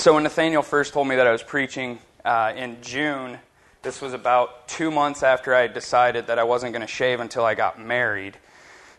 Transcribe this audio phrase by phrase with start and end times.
[0.00, 3.38] so when Nathaniel first told me that I was preaching uh, in June,
[3.82, 7.44] this was about two months after I decided that I wasn't going to shave until
[7.44, 8.38] I got married.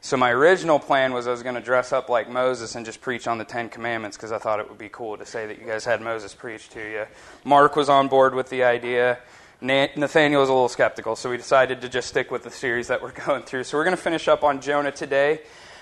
[0.02, 3.02] So my original plan was I was going to dress up like Moses and just
[3.02, 5.60] preach on the Ten Commandments because I thought it would be cool to say that
[5.60, 7.08] you guys had Moses preach to you.
[7.44, 9.18] Mark was on board with the idea.
[9.60, 13.02] Nathaniel was a little skeptical, so we decided to just stick with the series that
[13.02, 13.64] we're going through.
[13.64, 15.40] So we're going to finish up on Jonah today.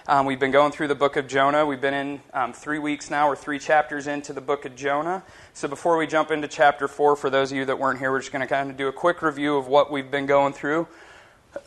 [0.10, 1.68] Um, we've been going through the book of Jonah.
[1.68, 3.30] We've been in um, three weeks now.
[3.30, 5.22] We're three chapters into the book of Jonah.
[5.54, 8.18] So before we jump into chapter four, for those of you that weren't here, we're
[8.18, 10.88] just going to kind of do a quick review of what we've been going through.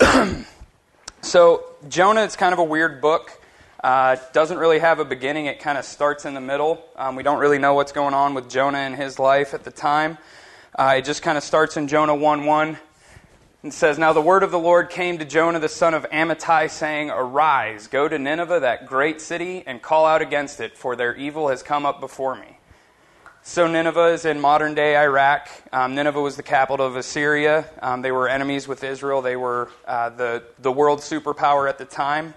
[1.22, 3.30] so Jonah, it's kind of a weird book.
[3.84, 5.46] Uh, doesn't really have a beginning.
[5.46, 6.84] It kind of starts in the middle.
[6.96, 9.70] Um, we don't really know what's going on with Jonah and his life at the
[9.70, 10.18] time.
[10.76, 12.76] Uh, it just kind of starts in Jonah 1 1.
[13.64, 16.68] It says, Now the word of the Lord came to Jonah the son of Amittai,
[16.68, 21.14] saying, Arise, go to Nineveh, that great city, and call out against it, for their
[21.14, 22.58] evil has come up before me.
[23.44, 25.48] So Nineveh is in modern day Iraq.
[25.72, 27.64] Um, Nineveh was the capital of Assyria.
[27.80, 29.22] Um, they were enemies with Israel.
[29.22, 32.34] They were uh, the, the world superpower at the time.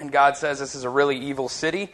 [0.00, 1.92] And God says, This is a really evil city.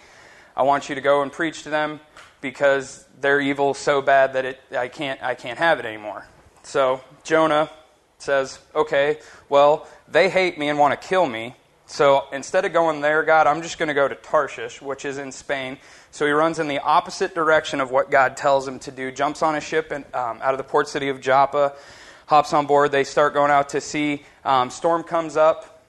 [0.57, 2.01] I want you to go and preach to them
[2.41, 6.27] because they're evil so bad that it, I, can't, I can't have it anymore.
[6.63, 7.71] So Jonah
[8.19, 11.55] says, okay, well, they hate me and want to kill me.
[11.87, 15.17] So instead of going there, God, I'm just going to go to Tarshish, which is
[15.17, 15.79] in Spain.
[16.11, 19.43] So he runs in the opposite direction of what God tells him to do, jumps
[19.43, 21.75] on a ship and, um, out of the port city of Joppa,
[22.27, 22.93] hops on board.
[22.93, 24.25] They start going out to sea.
[24.45, 25.83] Um, storm comes up.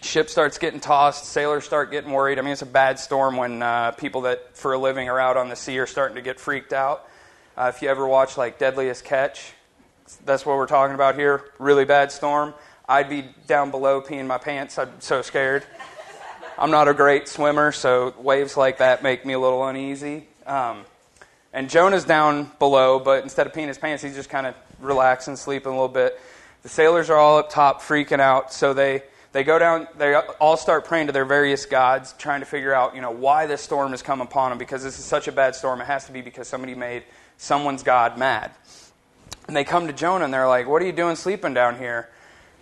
[0.00, 1.26] Ship starts getting tossed.
[1.26, 2.38] Sailors start getting worried.
[2.38, 5.36] I mean, it's a bad storm when uh, people that for a living are out
[5.36, 7.06] on the sea are starting to get freaked out.
[7.56, 9.52] Uh, if you ever watch like Deadliest Catch,
[10.16, 11.44] that's what we're talking about here.
[11.58, 12.54] Really bad storm.
[12.88, 14.78] I'd be down below peeing my pants.
[14.78, 15.64] I'm so scared.
[16.58, 20.26] I'm not a great swimmer, so waves like that make me a little uneasy.
[20.46, 20.84] Um,
[21.52, 25.36] and Jonah's down below, but instead of peeing his pants, he's just kind of relaxing,
[25.36, 26.20] sleeping a little bit.
[26.62, 28.52] The sailors are all up top, freaking out.
[28.52, 32.46] So they, they go down, they all start praying to their various gods, trying to
[32.46, 34.58] figure out, you know, why this storm has come upon them.
[34.58, 37.04] Because this is such a bad storm, it has to be because somebody made
[37.36, 38.50] someone's God mad.
[39.48, 42.08] And they come to Jonah and they're like, What are you doing sleeping down here?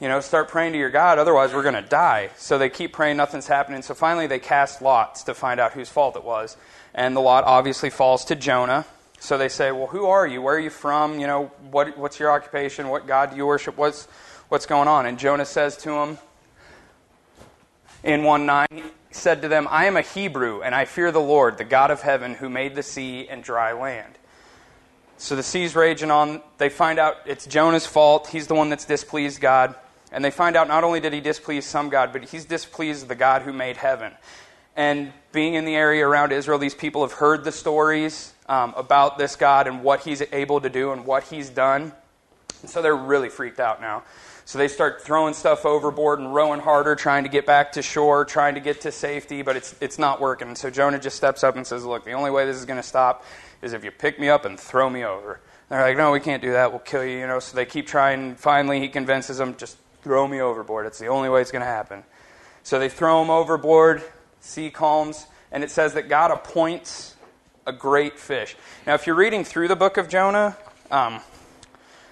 [0.00, 2.30] You know, start praying to your God, otherwise we're going to die.
[2.36, 3.82] So they keep praying, nothing's happening.
[3.82, 6.56] So finally they cast lots to find out whose fault it was.
[6.94, 8.86] And the lot obviously falls to Jonah.
[9.18, 10.40] So they say, Well, who are you?
[10.40, 11.18] Where are you from?
[11.18, 12.88] You know, what, what's your occupation?
[12.88, 13.76] What God do you worship?
[13.76, 14.06] What's,
[14.48, 15.06] what's going on?
[15.06, 16.18] And Jonah says to him
[18.04, 21.18] in 1 9, he said to them, I am a Hebrew, and I fear the
[21.18, 24.18] Lord, the God of heaven, who made the sea and dry land.
[25.18, 26.42] So the sea's raging on.
[26.58, 28.28] They find out it's Jonah's fault.
[28.28, 29.74] He's the one that's displeased God.
[30.12, 33.14] And they find out not only did he displease some God, but he's displeased the
[33.14, 34.12] God who made heaven.
[34.76, 39.18] And being in the area around Israel, these people have heard the stories um, about
[39.18, 41.92] this God and what he's able to do and what he's done.
[42.60, 44.04] And so they're really freaked out now.
[44.44, 48.24] So they start throwing stuff overboard and rowing harder, trying to get back to shore,
[48.24, 50.54] trying to get to safety, but it's, it's not working.
[50.54, 52.86] So Jonah just steps up and says, Look, the only way this is going to
[52.86, 53.24] stop
[53.66, 55.40] is if you pick me up and throw me over.
[55.68, 56.70] They're like, no, we can't do that.
[56.70, 57.18] We'll kill you.
[57.18, 57.40] You know.
[57.40, 58.36] So they keep trying.
[58.36, 60.86] Finally, he convinces them, just throw me overboard.
[60.86, 62.04] It's the only way it's going to happen.
[62.62, 64.02] So they throw him overboard.
[64.40, 67.16] Sea calms, and it says that God appoints
[67.66, 68.56] a great fish.
[68.86, 70.56] Now, if you're reading through the book of Jonah,
[70.90, 71.20] um,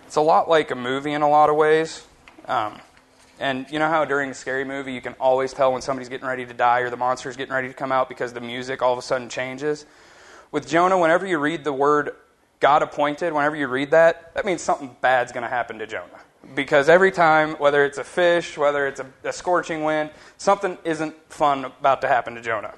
[0.07, 2.05] it's a lot like a movie in a lot of ways.
[2.47, 2.81] Um,
[3.39, 6.27] and you know how during a scary movie you can always tell when somebody's getting
[6.27, 8.93] ready to die or the monster's getting ready to come out because the music all
[8.93, 9.87] of a sudden changes?
[10.55, 12.15] With Jonah, whenever you read the word
[12.61, 16.21] God appointed, whenever you read that, that means something bad's going to happen to Jonah.
[16.55, 21.13] Because every time, whether it's a fish, whether it's a, a scorching wind, something isn't
[21.29, 22.73] fun about to happen to Jonah.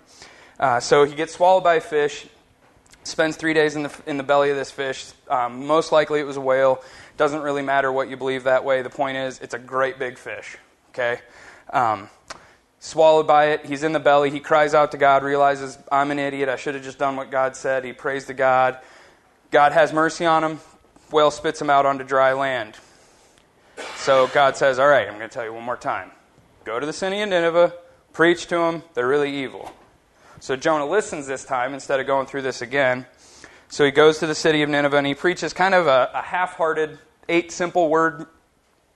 [0.59, 2.26] Uh, so he gets swallowed by a fish,
[3.04, 5.12] spends three days in the, in the belly of this fish.
[5.28, 6.82] Um, most likely it was a whale.
[7.19, 8.81] Doesn't really matter what you believe that way.
[8.81, 10.56] The point is, it's a great big fish.
[10.92, 11.20] Okay?
[11.75, 12.09] Um,
[12.81, 13.66] swallowed by it.
[13.66, 14.31] He's in the belly.
[14.31, 16.48] He cries out to God, realizes, I'm an idiot.
[16.48, 17.84] I should have just done what God said.
[17.84, 18.78] He prays to God.
[19.50, 20.60] God has mercy on him.
[21.10, 22.77] Whale spits him out onto dry land.
[23.97, 26.10] So God says, All right, I'm going to tell you one more time.
[26.65, 27.72] Go to the city of Nineveh,
[28.12, 28.83] preach to them.
[28.95, 29.72] They're really evil.
[30.41, 33.06] So Jonah listens this time instead of going through this again.
[33.68, 36.22] So he goes to the city of Nineveh and he preaches kind of a, a
[36.22, 36.98] half hearted,
[37.28, 38.27] eight simple word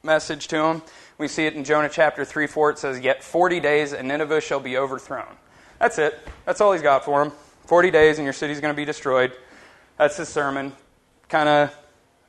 [0.03, 0.83] message to them.
[1.21, 2.71] We see it in Jonah chapter 3 4.
[2.71, 5.37] It says, Yet 40 days and Nineveh shall be overthrown.
[5.79, 6.19] That's it.
[6.47, 7.33] That's all he's got for him.
[7.67, 9.33] 40 days and your city's going to be destroyed.
[9.99, 10.73] That's his sermon.
[11.29, 11.77] Kind of,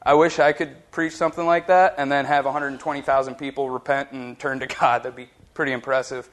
[0.03, 4.37] I wish I could preach something like that and then have 120,000 people repent and
[4.37, 5.03] turn to God.
[5.03, 6.29] That'd be pretty impressive.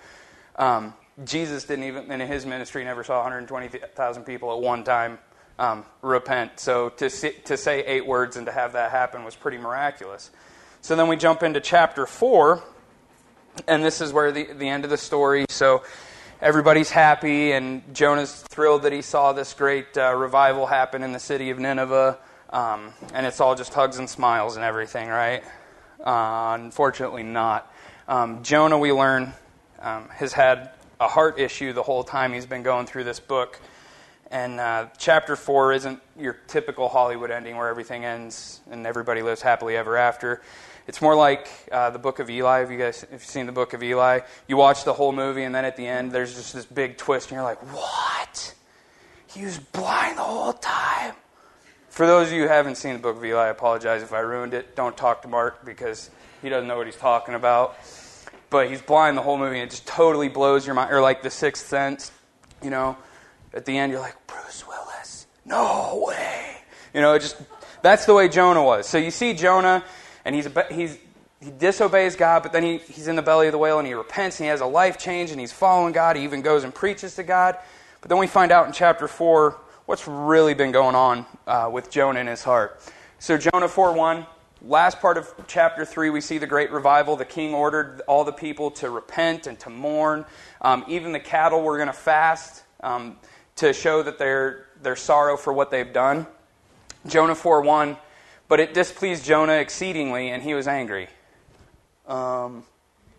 [0.56, 0.94] Um,
[1.24, 5.20] Jesus didn't even, in his ministry, never saw 120,000 people at one time
[5.60, 6.58] um, repent.
[6.58, 10.32] So to, to say eight words and to have that happen was pretty miraculous.
[10.88, 12.64] So then we jump into chapter 4,
[13.66, 15.44] and this is where the, the end of the story.
[15.50, 15.82] So
[16.40, 21.18] everybody's happy, and Jonah's thrilled that he saw this great uh, revival happen in the
[21.20, 22.18] city of Nineveh.
[22.48, 25.44] Um, and it's all just hugs and smiles and everything, right?
[26.02, 27.70] Uh, unfortunately, not.
[28.08, 29.34] Um, Jonah, we learn,
[29.80, 30.70] um, has had
[31.00, 33.60] a heart issue the whole time he's been going through this book.
[34.30, 39.42] And uh, chapter 4 isn't your typical Hollywood ending where everything ends and everybody lives
[39.42, 40.40] happily ever after.
[40.88, 42.62] It's more like uh, the book of Eli.
[42.62, 44.20] If you guys have you seen the book of Eli?
[44.48, 47.28] You watch the whole movie, and then at the end, there's just this big twist,
[47.28, 48.54] and you're like, what?
[49.26, 51.14] He was blind the whole time.
[51.90, 54.20] For those of you who haven't seen the book of Eli, I apologize if I
[54.20, 54.74] ruined it.
[54.76, 56.08] Don't talk to Mark because
[56.40, 57.76] he doesn't know what he's talking about.
[58.48, 60.90] But he's blind the whole movie, and it just totally blows your mind.
[60.90, 62.10] Or like The Sixth Sense,
[62.62, 62.96] you know,
[63.52, 66.56] at the end, you're like, Bruce Willis, no way.
[66.94, 67.36] You know, it just
[67.82, 68.88] that's the way Jonah was.
[68.88, 69.84] So you see Jonah,
[70.24, 70.98] and he's he's
[71.40, 73.94] he disobeys God, but then he, he's in the belly of the whale and he
[73.94, 76.16] repents and he has a life change and he's following God.
[76.16, 77.56] He even goes and preaches to God.
[78.00, 79.56] But then we find out in chapter 4
[79.86, 82.80] what's really been going on uh, with Jonah in his heart.
[83.20, 84.26] So, Jonah 4 1,
[84.62, 87.16] last part of chapter 3, we see the great revival.
[87.16, 90.24] The king ordered all the people to repent and to mourn.
[90.60, 93.16] Um, even the cattle were going to fast um,
[93.56, 96.26] to show that their, their sorrow for what they've done.
[97.06, 97.96] Jonah 4 1,
[98.48, 101.08] but it displeased Jonah exceedingly, and he was angry.
[102.06, 102.64] Um,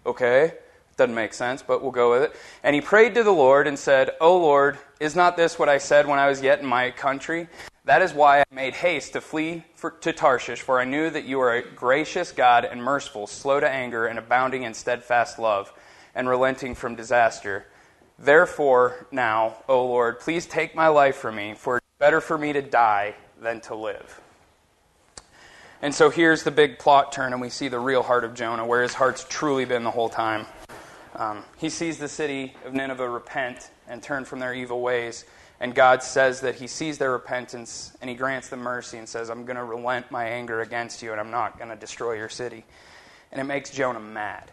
[0.05, 0.53] okay.
[0.97, 2.35] Doesn't make sense, but we'll go with it.
[2.61, 5.77] And he prayed to the Lord and said, O Lord, is not this what I
[5.77, 7.47] said when I was yet in my country?
[7.85, 11.23] That is why I made haste to flee for, to Tarshish, for I knew that
[11.23, 15.71] you are a gracious God and merciful, slow to anger, and abounding in steadfast love,
[16.13, 17.65] and relenting from disaster.
[18.17, 22.51] Therefore, now, O Lord, please take my life from me, for it's better for me
[22.51, 24.19] to die than to live.
[25.81, 28.65] And so here's the big plot turn, and we see the real heart of Jonah,
[28.65, 30.45] where his heart's truly been the whole time.
[31.15, 35.25] Um, he sees the city of Nineveh repent and turn from their evil ways.
[35.59, 39.29] And God says that He sees their repentance and He grants them mercy and says,
[39.29, 42.29] I'm going to relent my anger against you and I'm not going to destroy your
[42.29, 42.63] city.
[43.31, 44.51] And it makes Jonah mad.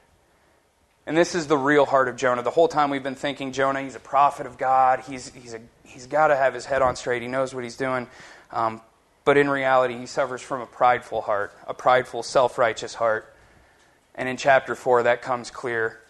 [1.06, 2.43] And this is the real heart of Jonah.
[2.43, 5.00] The whole time we've been thinking Jonah, he's a prophet of God.
[5.06, 7.22] He's, he's, he's got to have his head on straight.
[7.22, 8.08] He knows what he's doing.
[8.50, 8.81] Um,
[9.26, 13.31] but in reality, he suffers from a prideful heart, a prideful, self righteous heart.
[14.14, 16.00] And in chapter 4, that comes clear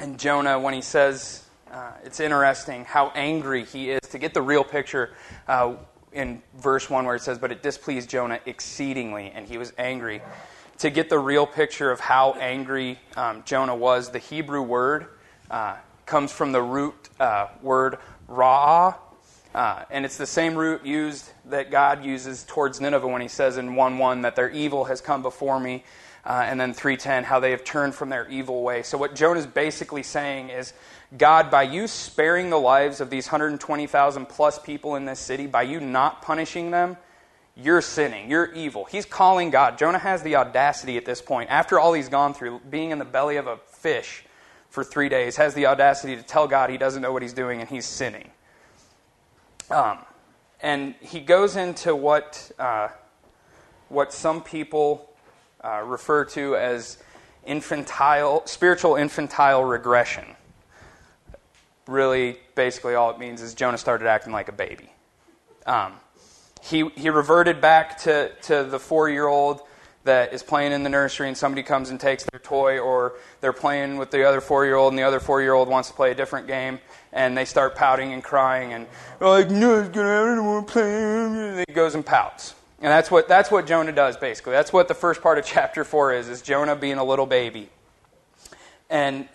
[0.00, 4.00] and Jonah, when he says, uh, it's interesting how angry he is.
[4.10, 5.14] To get the real picture,
[5.46, 5.74] uh,
[6.12, 10.22] in verse 1 where it says, But it displeased Jonah exceedingly, and he was angry.
[10.78, 15.06] To get the real picture of how angry um, Jonah was, the Hebrew word
[15.50, 15.76] uh,
[16.06, 17.98] comes from the root uh, word
[18.28, 18.96] ra'ah,
[19.54, 23.56] uh, and it's the same root used that God uses towards Nineveh when he says
[23.56, 25.84] in 1 1 that their evil has come before me
[26.24, 28.82] uh, and then 310, how they have turned from their evil way.
[28.82, 30.72] So, what Jonah is basically saying is,
[31.16, 35.62] God, by you sparing the lives of these 120,000 plus people in this city, by
[35.62, 36.96] you not punishing them,
[37.56, 38.30] you're sinning.
[38.30, 38.84] You're evil.
[38.84, 39.78] He's calling God.
[39.78, 43.04] Jonah has the audacity at this point, after all he's gone through, being in the
[43.04, 44.24] belly of a fish
[44.70, 47.60] for three days, has the audacity to tell God he doesn't know what he's doing
[47.60, 48.30] and he's sinning.
[49.70, 49.98] Um,
[50.60, 52.88] and he goes into what, uh,
[53.88, 55.10] what some people
[55.62, 56.98] uh, refer to as
[57.46, 60.24] infantile, spiritual infantile regression.
[61.86, 64.90] Really, basically, all it means is Jonah started acting like a baby.
[65.66, 65.94] Um,
[66.62, 69.60] he, he reverted back to, to the four year old
[70.04, 73.52] that is playing in the nursery and somebody comes and takes their toy, or they're
[73.52, 75.94] playing with the other four year old and the other four year old wants to
[75.94, 76.78] play a different game,
[77.14, 78.86] and they start pouting and crying and,
[79.20, 80.82] like, no, I don't want to play.
[80.82, 82.54] And he goes and pouts.
[82.80, 84.52] And that's what, that's what Jonah does, basically.
[84.52, 87.70] That's what the first part of chapter 4 is, is Jonah being a little baby.
[88.90, 89.28] And,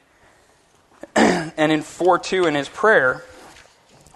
[1.15, 3.23] and in 4 2, in his prayer,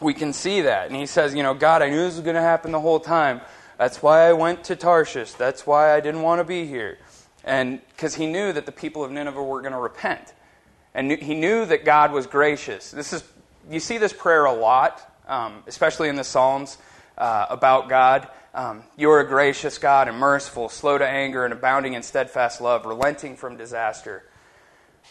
[0.02, 0.88] we can see that.
[0.88, 3.00] And he says, You know, God, I knew this was going to happen the whole
[3.00, 3.42] time.
[3.78, 5.32] That's why I went to Tarshish.
[5.34, 7.00] That's why I didn't want to be here.
[7.44, 10.34] And because he knew that the people of Nineveh were going to repent.
[10.94, 12.92] And he knew that God was gracious.
[12.92, 13.24] This is,
[13.70, 16.78] you see this prayer a lot, um, especially in the Psalms
[17.18, 18.28] uh, about God.
[18.54, 22.62] Um, you are a gracious God and merciful, slow to anger, and abounding in steadfast
[22.62, 24.24] love, relenting from disaster.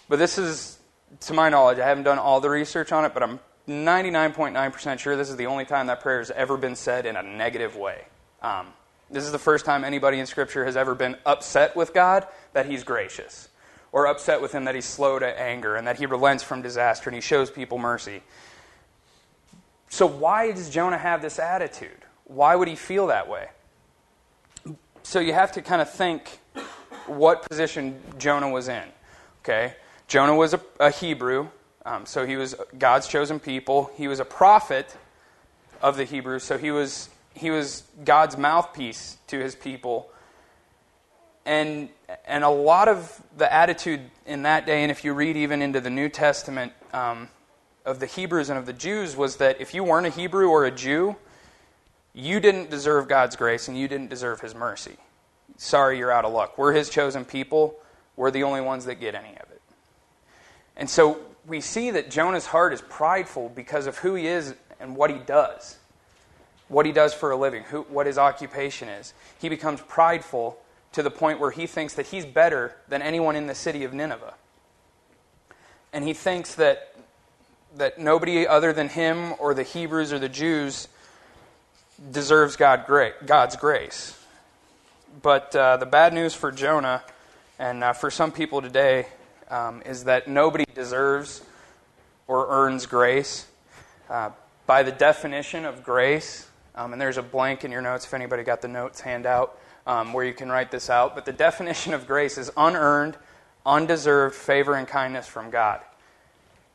[0.08, 0.78] But this is,
[1.20, 5.16] to my knowledge, I haven't done all the research on it, but I'm 99.9% sure
[5.16, 8.04] this is the only time that prayer has ever been said in a negative way.
[8.42, 8.68] Um,
[9.10, 12.66] this is the first time anybody in Scripture has ever been upset with God that
[12.66, 13.48] He's gracious,
[13.92, 17.10] or upset with Him that He's slow to anger, and that He relents from disaster
[17.10, 18.22] and He shows people mercy.
[19.92, 22.06] So, why does Jonah have this attitude?
[22.24, 23.48] Why would he feel that way?
[25.02, 26.40] So, you have to kind of think
[27.04, 28.84] what position Jonah was in.
[29.42, 29.74] Okay?
[30.08, 31.48] Jonah was a, a Hebrew,
[31.84, 33.90] um, so he was God's chosen people.
[33.94, 34.96] He was a prophet
[35.82, 40.10] of the Hebrews, so he was, he was God's mouthpiece to his people.
[41.44, 41.90] And,
[42.24, 45.82] and a lot of the attitude in that day, and if you read even into
[45.82, 47.28] the New Testament um,
[47.84, 50.64] of the Hebrews and of the Jews, was that if you weren't a Hebrew or
[50.64, 51.16] a Jew,
[52.14, 54.96] you didn't deserve God's grace and you didn't deserve his mercy.
[55.56, 56.58] Sorry, you're out of luck.
[56.58, 57.76] We're his chosen people.
[58.16, 59.60] We're the only ones that get any of it.
[60.76, 64.96] And so we see that Jonah's heart is prideful because of who he is and
[64.96, 65.78] what he does,
[66.68, 69.14] what he does for a living, who, what his occupation is.
[69.38, 70.58] He becomes prideful
[70.92, 73.92] to the point where he thinks that he's better than anyone in the city of
[73.92, 74.34] Nineveh.
[75.92, 76.91] And he thinks that,
[77.76, 80.88] that nobody other than him or the Hebrews or the Jews
[82.10, 82.84] deserves God
[83.26, 84.18] God's grace.
[85.20, 87.02] But uh, the bad news for Jonah
[87.58, 89.06] and uh, for some people today
[89.50, 91.42] um, is that nobody deserves
[92.26, 93.46] or earns grace.
[94.08, 94.30] Uh,
[94.66, 98.42] by the definition of grace, um, and there's a blank in your notes if anybody
[98.42, 102.06] got the notes handout um, where you can write this out, but the definition of
[102.06, 103.16] grace is unearned,
[103.66, 105.80] undeserved favor and kindness from God.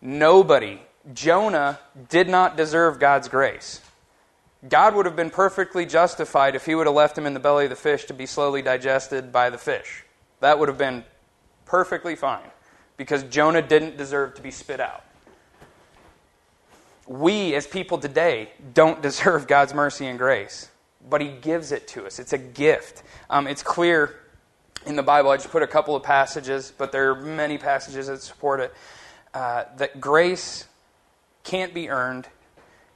[0.02, 0.82] Nobody,
[1.14, 3.82] Jonah, did not deserve God's grace.
[4.68, 7.66] God would have been perfectly justified if he would have left him in the belly
[7.66, 10.04] of the fish to be slowly digested by the fish.
[10.40, 11.04] That would have been
[11.66, 12.50] perfectly fine
[12.98, 15.04] because Jonah didn't deserve to be spit out.
[17.08, 20.70] We, as people today, don't deserve God's mercy and grace,
[21.08, 22.20] but He gives it to us.
[22.20, 23.04] It's a gift.
[23.30, 24.16] Um, it's clear
[24.86, 25.30] in the Bible.
[25.30, 28.74] I just put a couple of passages, but there are many passages that support it.
[29.38, 30.66] Uh, that grace
[31.44, 32.28] can't be earned,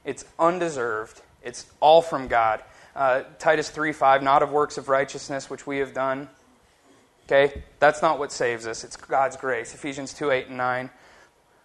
[0.04, 2.62] it's undeserved, it's all from God.
[2.96, 6.28] Uh, Titus 3 5, not of works of righteousness which we have done
[7.26, 7.62] Okay?
[7.78, 8.84] That's not what saves us.
[8.84, 9.74] It's God's grace.
[9.74, 10.90] Ephesians 2 8 and 9.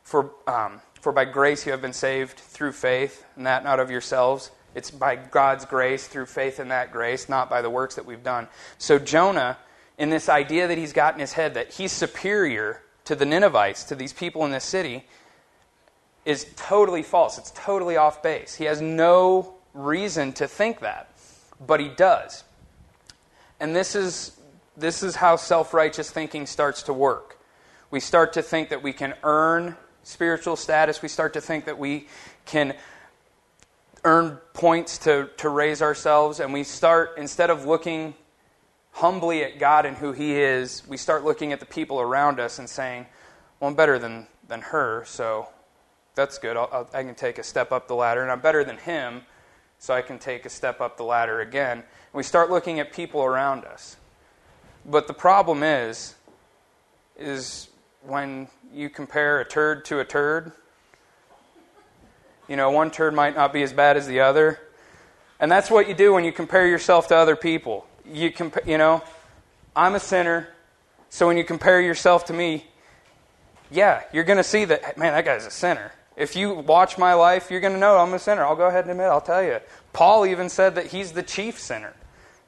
[0.03, 3.91] For, um, for by grace you have been saved through faith, and that not of
[3.91, 4.51] yourselves.
[4.75, 8.23] It's by God's grace, through faith in that grace, not by the works that we've
[8.23, 8.47] done.
[8.77, 9.57] So Jonah,
[9.97, 13.85] in this idea that he's got in his head that he's superior to the Ninevites,
[13.85, 15.05] to these people in this city,
[16.25, 17.37] is totally false.
[17.37, 18.55] It's totally off base.
[18.55, 21.09] He has no reason to think that,
[21.65, 22.43] but he does.
[23.59, 24.37] And this is
[24.75, 27.39] this is how self righteous thinking starts to work.
[27.91, 31.01] We start to think that we can earn spiritual status.
[31.01, 32.07] We start to think that we
[32.45, 32.75] can
[34.03, 36.39] earn points to, to raise ourselves.
[36.39, 38.13] And we start, instead of looking
[38.97, 42.57] humbly at God and who He is, we start looking at the people around us
[42.57, 43.05] and saying,
[43.59, 45.47] Well, I'm better than, than her, so
[46.15, 46.57] that's good.
[46.57, 48.23] I'll, I'll, I can take a step up the ladder.
[48.23, 49.21] And I'm better than him,
[49.77, 51.77] so I can take a step up the ladder again.
[51.77, 53.97] And we start looking at people around us.
[54.83, 56.15] But the problem is,
[57.19, 57.69] is
[58.01, 60.53] when you compare a turd to a turd,
[62.47, 64.59] you know, one turd might not be as bad as the other.
[65.39, 67.86] And that's what you do when you compare yourself to other people.
[68.11, 69.03] You compa- you know,
[69.75, 70.47] I'm a sinner,
[71.09, 72.65] so when you compare yourself to me,
[73.69, 75.91] yeah, you're going to see that man, that guy's a sinner.
[76.15, 78.43] If you watch my life, you're going to know I'm a sinner.
[78.43, 79.59] I'll go ahead and admit, I'll tell you.
[79.93, 81.93] Paul even said that he's the chief sinner.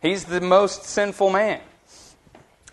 [0.02, 1.62] He's the most sinful man.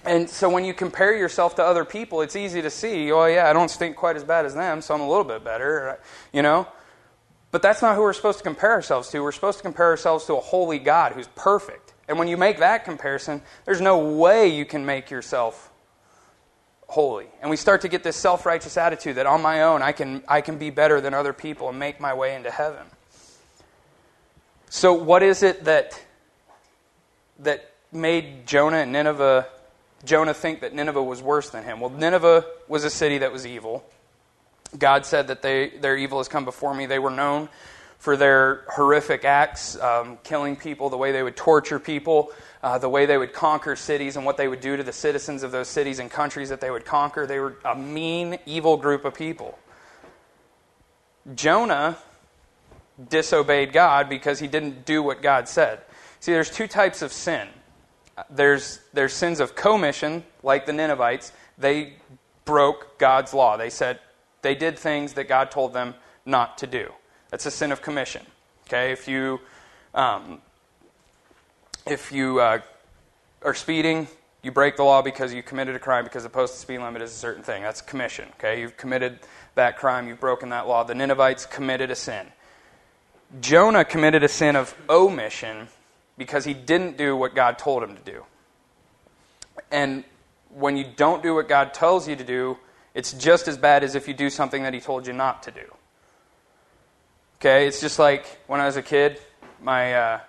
[0.07, 3.51] And so when you compare yourself to other people, it's easy to see, oh, yeah,
[3.51, 5.99] I don't stink quite as bad as them, so I'm a little bit better,
[6.33, 6.69] you know?
[7.51, 9.21] But that's not who we're supposed to compare ourselves to.
[9.21, 11.86] We're supposed to compare ourselves to a holy God who's perfect.
[12.09, 15.73] And when you make that comparison, there's no way you can make yourself
[16.89, 17.27] holy.
[17.41, 20.23] And we start to get this self righteous attitude that on my own, I can,
[20.29, 22.87] I can be better than other people and make my way into heaven.
[24.71, 26.01] So, what is it that,
[27.41, 29.47] that made Jonah and Nineveh
[30.05, 31.81] Jonah think that Nineveh was worse than him?
[31.81, 33.85] Well, Nineveh was a city that was evil.
[34.79, 36.87] God said that they, their evil has come before me.
[36.87, 37.49] They were known
[37.99, 42.89] for their horrific acts, um, killing people, the way they would torture people, uh, the
[42.89, 45.69] way they would conquer cities, and what they would do to the citizens of those
[45.69, 47.27] cities and countries that they would conquer.
[47.27, 49.59] They were a mean, evil group of people.
[51.35, 51.99] Jonah
[53.09, 55.81] disobeyed God because he didn't do what God said.
[56.21, 57.49] See, there's two types of sin
[58.31, 61.33] there's, there's sins of commission, like the Ninevites.
[61.59, 61.95] They
[62.45, 63.57] broke God's law.
[63.57, 64.01] They said
[64.43, 66.93] they did things that God told them not to do.
[67.37, 68.25] That's a sin of commission.
[68.67, 69.41] Okay, if you
[69.93, 70.41] um,
[71.87, 72.61] if you uh,
[73.43, 74.09] are speeding,
[74.43, 77.13] you break the law because you committed a crime because the posted speed limit is
[77.13, 77.63] a certain thing.
[77.63, 78.31] That's commission.
[78.39, 79.19] Okay, you've committed
[79.55, 80.09] that crime.
[80.09, 80.83] You've broken that law.
[80.83, 82.29] The Ninevites committed a sin.
[83.43, 85.69] Jonah committed a sin of omission
[86.17, 88.25] because he didn't do what God told him to do.
[89.71, 90.05] And
[90.49, 92.57] when you don't do what God tells you to do,
[92.95, 95.51] it's just as bad as if you do something that he told you not to
[95.51, 95.76] do.
[97.39, 99.21] Okay, it's just like when I was a kid,
[99.61, 100.21] my, uh,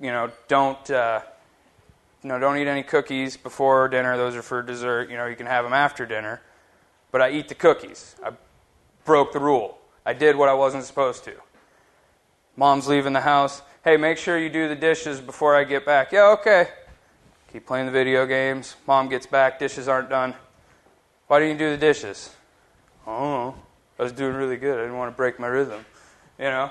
[0.00, 1.20] you know, don't, uh,
[2.22, 4.16] you know, don't eat any cookies before dinner.
[4.16, 5.10] Those are for dessert.
[5.10, 6.40] You know, you can have them after dinner.
[7.12, 8.16] But I eat the cookies.
[8.24, 8.32] I
[9.04, 9.78] broke the rule.
[10.04, 11.34] I did what I wasn't supposed to.
[12.56, 13.62] Mom's leaving the house.
[13.84, 16.10] Hey, make sure you do the dishes before I get back.
[16.10, 16.68] Yeah, okay.
[17.52, 18.74] Keep playing the video games.
[18.88, 19.60] Mom gets back.
[19.60, 20.34] Dishes aren't done.
[21.28, 22.30] Why didn't you do the dishes?
[23.06, 23.54] Oh,
[23.98, 24.78] I was doing really good.
[24.78, 25.84] I didn't want to break my rhythm.
[26.38, 26.70] You know?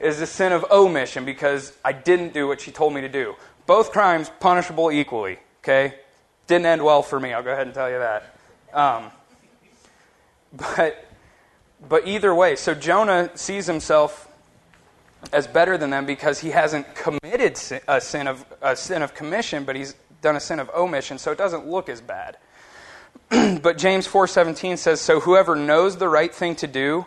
[0.00, 3.36] Is the sin of omission because I didn't do what she told me to do.
[3.66, 5.94] Both crimes punishable equally, okay?
[6.46, 8.36] Didn't end well for me, I'll go ahead and tell you that.
[8.72, 9.10] Um,
[10.76, 11.08] but,
[11.88, 14.28] but either way, so Jonah sees himself
[15.32, 19.64] as better than them because he hasn't committed a sin of, a sin of commission,
[19.64, 22.36] but he's done a sin of omission, so it doesn't look as bad.
[23.62, 27.06] but James 4:17 says, "So whoever knows the right thing to do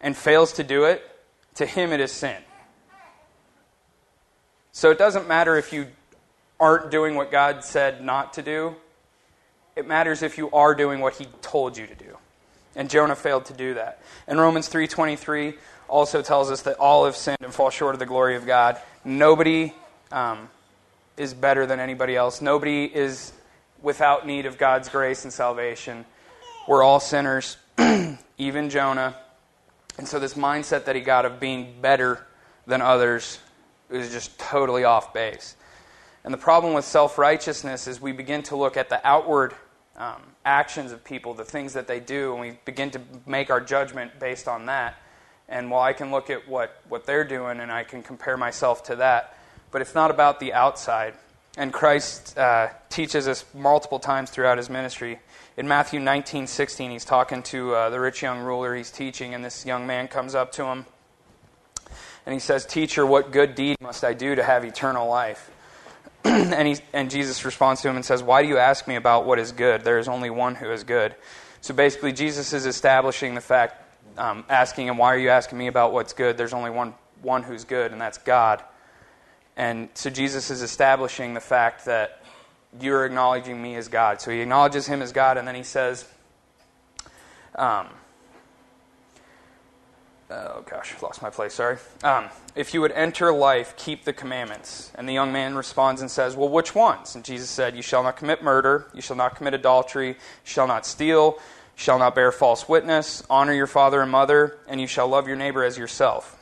[0.00, 1.02] and fails to do it,
[1.54, 2.42] to him it is sin."
[4.72, 5.86] So it doesn't matter if you
[6.60, 8.74] aren't doing what God said not to do.
[9.74, 12.16] It matters if you are doing what he told you to do.
[12.74, 14.02] And Jonah failed to do that.
[14.26, 18.06] And Romans 3:23 also tells us that all have sinned and fall short of the
[18.06, 18.80] glory of God.
[19.04, 19.72] Nobody
[20.12, 20.50] um,
[21.16, 22.40] is better than anybody else.
[22.40, 23.32] Nobody is
[23.80, 26.04] without need of God's grace and salvation.
[26.66, 27.56] We're all sinners,
[28.38, 29.16] even Jonah.
[29.98, 32.26] And so, this mindset that he got of being better
[32.66, 33.38] than others
[33.90, 35.56] is just totally off base.
[36.24, 39.54] And the problem with self righteousness is we begin to look at the outward
[39.96, 43.60] um, actions of people, the things that they do, and we begin to make our
[43.60, 44.96] judgment based on that.
[45.48, 48.82] And while I can look at what, what they're doing and I can compare myself
[48.84, 49.36] to that,
[49.70, 51.14] but it's not about the outside.
[51.56, 55.20] And Christ uh, teaches us multiple times throughout his ministry.
[55.56, 59.42] In Matthew 19, 16, he's talking to uh, the rich young ruler he's teaching, and
[59.42, 60.84] this young man comes up to him.
[62.26, 65.50] And he says, Teacher, what good deed must I do to have eternal life?
[66.24, 69.24] and, he, and Jesus responds to him and says, Why do you ask me about
[69.24, 69.82] what is good?
[69.82, 71.14] There is only one who is good.
[71.62, 73.82] So basically, Jesus is establishing the fact,
[74.18, 76.36] um, asking him, Why are you asking me about what's good?
[76.36, 78.62] There's only one, one who's good, and that's God.
[79.56, 82.22] And so Jesus is establishing the fact that
[82.80, 84.20] you're acknowledging me as God.
[84.20, 86.06] So he acknowledges him as God, and then he says,
[87.56, 87.88] um,
[90.30, 91.78] oh gosh, lost my place, sorry.
[92.02, 94.92] Um, if you would enter life, keep the commandments.
[94.94, 97.14] And the young man responds and says, Well, which ones?
[97.14, 100.14] And Jesus said, You shall not commit murder, you shall not commit adultery, you
[100.44, 101.42] shall not steal, you
[101.76, 105.36] shall not bear false witness, honor your father and mother, and you shall love your
[105.36, 106.35] neighbor as yourself.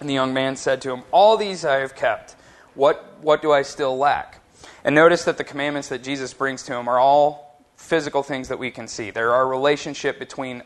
[0.00, 2.36] And the young man said to him, All these I have kept.
[2.74, 4.42] What, what do I still lack?
[4.84, 8.58] And notice that the commandments that Jesus brings to him are all physical things that
[8.58, 9.10] we can see.
[9.10, 10.62] There are relationship between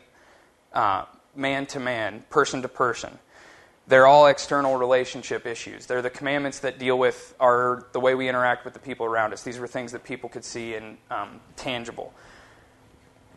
[0.73, 3.17] uh, man to man, person to person.
[3.87, 5.85] They're all external relationship issues.
[5.85, 9.33] They're the commandments that deal with our, the way we interact with the people around
[9.33, 9.43] us.
[9.43, 12.13] These were things that people could see and um, tangible.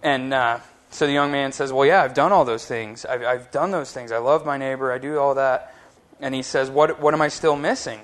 [0.02, 3.04] And uh, so the young man says, Well, yeah, I've done all those things.
[3.04, 4.12] I've, I've done those things.
[4.12, 4.92] I love my neighbor.
[4.92, 5.73] I do all that.
[6.20, 8.00] And he says, What, what am I still missing?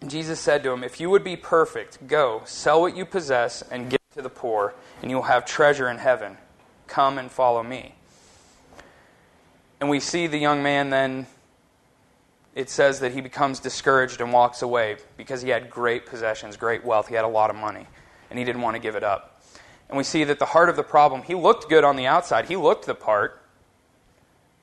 [0.00, 3.62] And Jesus said to him, If you would be perfect, go, sell what you possess,
[3.62, 6.36] and give to the poor, and you will have treasure in heaven.
[6.86, 7.94] Come and follow me.
[9.80, 11.26] And we see the young man then,
[12.54, 16.84] it says that he becomes discouraged and walks away because he had great possessions, great
[16.84, 17.06] wealth.
[17.08, 17.86] He had a lot of money,
[18.30, 19.40] and he didn't want to give it up.
[19.88, 22.46] And we see that the heart of the problem, he looked good on the outside,
[22.46, 23.42] he looked the part,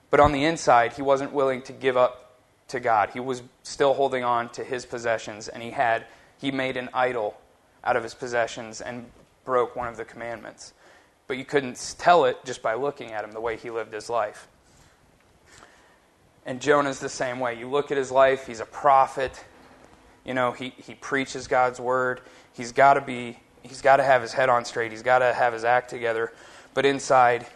[0.09, 2.24] but on the inside, he wasn't willing to give up
[2.67, 3.09] to God.
[3.11, 6.05] He was still holding on to his possessions, and he had
[6.37, 7.37] he made an idol
[7.83, 9.05] out of his possessions and
[9.45, 10.73] broke one of the commandments.
[11.27, 14.09] But you couldn't tell it just by looking at him the way he lived his
[14.09, 14.47] life.
[16.45, 17.57] And Jonah's the same way.
[17.57, 19.43] You look at his life, he's a prophet.
[20.23, 22.21] You know, he, he preaches God's word.
[22.53, 24.91] He's got to be he's got to have his head on straight.
[24.91, 26.33] He's got to have his act together.
[26.73, 27.47] But inside,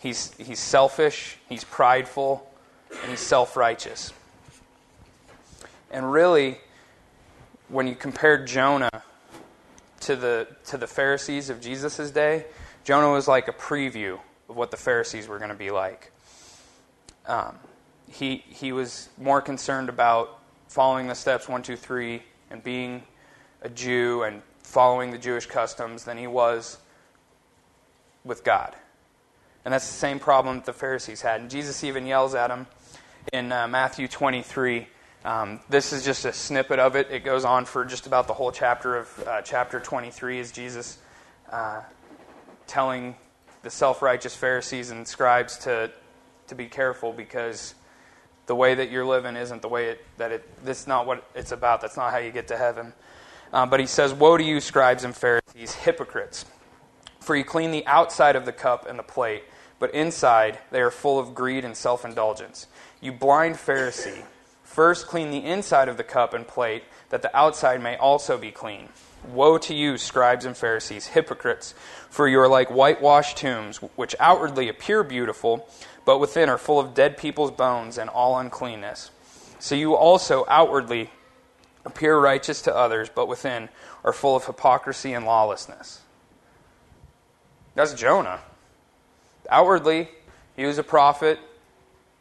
[0.00, 2.48] he's he's selfish, he's prideful,
[3.02, 4.12] and he's self-righteous.
[5.90, 6.58] And really,
[7.68, 9.02] when you compare Jonah
[10.00, 12.46] to the, to the Pharisees of Jesus' day,
[12.84, 16.12] Jonah was like a preview of what the Pharisees were going to be like.
[17.26, 17.56] Um,
[18.10, 23.02] he, he was more concerned about following the steps one, two, three, and being
[23.62, 26.78] a Jew and following the Jewish customs than he was
[28.24, 28.74] with God.
[29.64, 31.40] And that's the same problem that the Pharisees had.
[31.40, 32.66] And Jesus even yells at him
[33.32, 34.86] in uh, Matthew 23.
[35.28, 37.08] Um, this is just a snippet of it.
[37.10, 40.96] It goes on for just about the whole chapter of uh, chapter 23 is Jesus
[41.52, 41.82] uh,
[42.66, 43.14] telling
[43.62, 45.90] the self-righteous Pharisees and scribes to
[46.46, 47.74] to be careful because
[48.46, 50.64] the way that you're living isn't the way it, that it.
[50.64, 51.82] That's not what it's about.
[51.82, 52.94] That's not how you get to heaven.
[53.52, 56.46] Uh, but he says, "Woe to you, scribes and Pharisees, hypocrites!
[57.20, 59.42] For you clean the outside of the cup and the plate,
[59.78, 62.66] but inside they are full of greed and self-indulgence.
[63.02, 64.22] You blind Pharisee!
[64.68, 68.52] First clean the inside of the cup and plate, that the outside may also be
[68.52, 68.90] clean."
[69.24, 71.74] Woe to you, scribes and Pharisees, hypocrites!
[72.10, 75.68] For you are like whitewashed tombs, which outwardly appear beautiful,
[76.04, 79.10] but within are full of dead people's bones and all uncleanness.
[79.58, 81.10] So you also outwardly
[81.84, 83.70] appear righteous to others, but within
[84.04, 86.02] are full of hypocrisy and lawlessness.
[87.74, 88.40] That's Jonah.
[89.50, 90.10] Outwardly,
[90.54, 91.40] he was a prophet,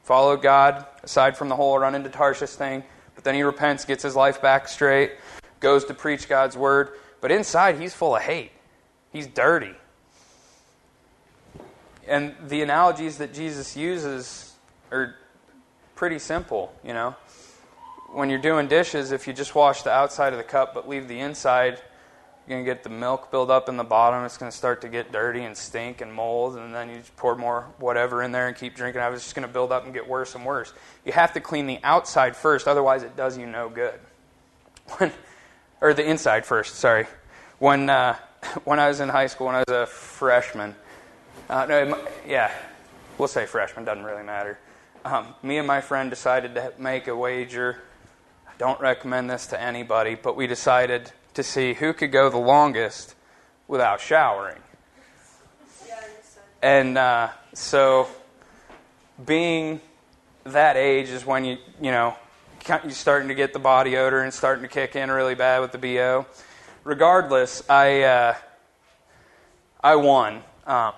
[0.03, 2.83] followed God, aside from the whole run into Tarshish thing,
[3.15, 5.13] but then he repents, gets his life back straight,
[5.61, 6.89] goes to preach God's word,
[7.21, 8.51] but inside he's full of hate.
[9.13, 9.73] He's dirty.
[12.05, 14.53] And the analogies that Jesus uses
[14.91, 15.15] are
[15.95, 17.15] pretty simple, you know.
[18.11, 21.07] When you're doing dishes, if you just wash the outside of the cup but leave
[21.07, 21.81] the inside,
[22.47, 24.23] you're going to get the milk build up in the bottom.
[24.23, 27.35] It's going to start to get dirty and stink and mold, and then you pour
[27.35, 29.01] more whatever in there and keep drinking.
[29.01, 30.71] It's just going to build up and get worse and worse.
[31.05, 33.99] You have to clean the outside first, otherwise, it does you no good.
[34.97, 35.11] When,
[35.81, 37.07] or the inside first, sorry.
[37.59, 38.15] When, uh,
[38.63, 40.73] when I was in high school, when I was a freshman,
[41.49, 42.53] uh, no, yeah,
[43.17, 44.57] we'll say freshman, doesn't really matter.
[45.03, 47.81] Um, me and my friend decided to make a wager.
[48.47, 52.37] I don't recommend this to anybody, but we decided to see who could go the
[52.37, 53.13] longest
[53.67, 54.57] without showering.
[56.63, 58.07] And uh, so,
[59.23, 59.79] being
[60.45, 62.15] that age is when you, you know,
[62.67, 65.71] you're starting to get the body odor and starting to kick in really bad with
[65.71, 66.25] the BO.
[66.83, 68.35] Regardless, I, uh,
[69.83, 70.41] I won.
[70.65, 70.93] Um,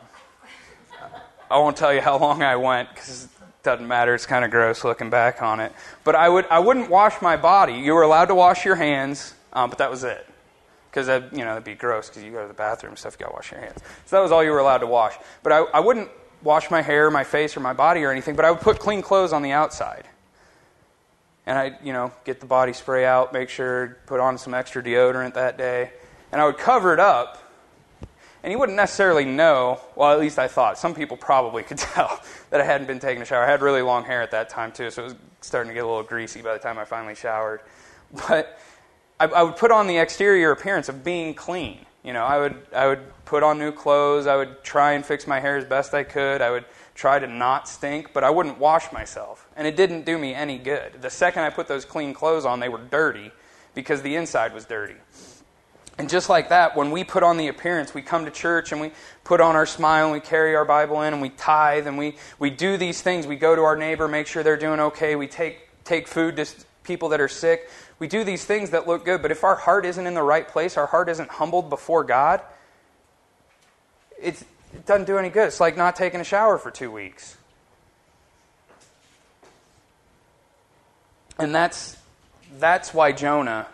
[1.52, 4.16] I won't tell you how long I went because it doesn't matter.
[4.16, 5.74] It's kind of gross looking back on it.
[6.06, 7.74] But I would I wouldn't wash my body.
[7.74, 10.26] You were allowed to wash your hands, um, but that was it.
[10.90, 13.16] Because that you know that'd be gross because you go to the bathroom stuff.
[13.20, 13.80] You got to wash your hands.
[14.06, 15.14] So that was all you were allowed to wash.
[15.44, 16.10] But I, I wouldn't
[16.42, 18.36] wash my hair, my face, or my body or anything.
[18.36, 20.08] But I would put clean clothes on the outside.
[21.46, 24.84] And I, you know, get the body spray out, make sure put on some extra
[24.84, 25.92] deodorant that day,
[26.32, 27.50] and I would cover it up
[28.44, 30.78] and you wouldn't necessarily know, well, at least I thought.
[30.78, 33.44] Some people probably could tell that I hadn't been taking a shower.
[33.44, 35.84] I had really long hair at that time, too, so it was starting to get
[35.84, 37.62] a little greasy by the time I finally showered.
[38.28, 38.60] But
[39.20, 41.86] I, I would put on the exterior appearance of being clean.
[42.04, 44.26] You know, I would, I would put on new clothes.
[44.26, 46.42] I would try and fix my hair as best I could.
[46.42, 49.48] I would try to not stink, but I wouldn't wash myself.
[49.56, 51.02] And it didn't do me any good.
[51.02, 53.32] The second I put those clean clothes on, they were dirty
[53.74, 54.96] because the inside was dirty.
[55.98, 58.80] And just like that, when we put on the appearance, we come to church and
[58.80, 58.92] we
[59.26, 62.16] put on our smile and we carry our Bible in and we tithe and we,
[62.40, 63.28] we do these things.
[63.28, 65.18] We go to our neighbor, make sure they're doing okay.
[65.18, 66.46] We take, take food to
[66.84, 67.70] people that are sick.
[68.00, 69.22] We do these things that look good.
[69.22, 72.42] But if our heart isn't in the right place, our heart isn't humbled before God,
[74.22, 74.42] it
[74.86, 75.48] doesn't do any good.
[75.48, 77.38] It's like not taking a shower for two weeks.
[81.38, 81.98] And that's,
[82.58, 83.68] that's why Jonah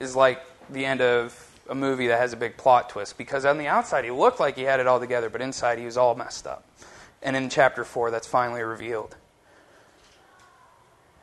[0.00, 3.58] is like the end of a movie that has a big plot twist because on
[3.58, 6.14] the outside he looked like he had it all together, but inside he was all
[6.14, 6.64] messed up.
[7.22, 9.16] And in chapter 4, that's finally revealed.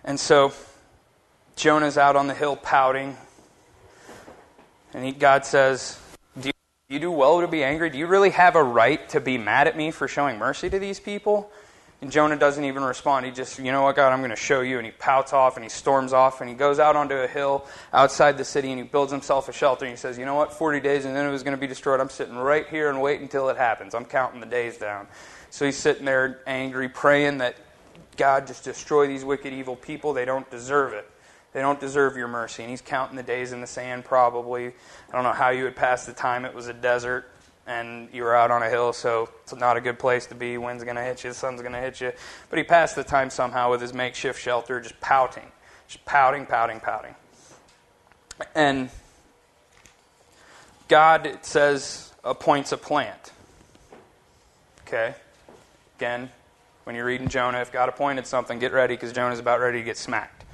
[0.06, 0.54] And so
[1.56, 3.18] Jonah's out on the hill pouting.
[4.94, 6.00] And he, God says,
[6.40, 6.54] do you,
[6.88, 7.90] do you do well to be angry?
[7.90, 10.78] Do you really have a right to be mad at me for showing mercy to
[10.78, 11.52] these people?
[12.02, 13.26] And Jonah doesn't even respond.
[13.26, 14.78] He just, you know what, God, I'm going to show you.
[14.78, 17.66] And he pouts off and he storms off and he goes out onto a hill
[17.92, 19.86] outside the city and he builds himself a shelter.
[19.86, 21.66] And he says, you know what, 40 days and then it was going to be
[21.68, 22.00] destroyed.
[22.00, 23.96] I'm sitting right here and waiting until it happens.
[23.96, 25.08] I'm counting the days down.
[25.50, 27.56] So he's sitting there angry, praying that
[28.18, 30.14] God just destroy these wicked, evil people.
[30.14, 31.10] They don't deserve it.
[31.54, 32.64] They don't deserve your mercy.
[32.64, 34.68] And he's counting the days in the sand, probably.
[34.68, 36.46] I don't know how you would pass the time.
[36.46, 37.32] It was a desert
[37.68, 40.58] and you were out on a hill, so it's not a good place to be.
[40.58, 42.12] Wind's going to hit you, the sun's going to hit you.
[42.50, 45.52] But he passed the time somehow with his makeshift shelter, just pouting,
[45.88, 47.16] just pouting, pouting, pouting.
[48.54, 48.90] And
[50.88, 53.32] God, it says, appoints a plant.
[54.88, 55.16] Okay?
[55.98, 56.30] Again,
[56.86, 59.84] when you're reading Jonah, if God appointed something, get ready because Jonah's about ready to
[59.84, 60.46] get smacked.